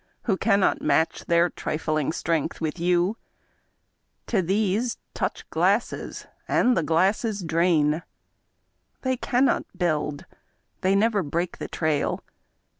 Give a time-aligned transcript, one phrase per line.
[0.23, 3.17] Who cannot match their trifling strength with you;
[4.25, 8.01] To these, touch glasses— ^and the glasses drain!
[9.03, 10.25] They cannot build,
[10.81, 12.23] they never break the trail.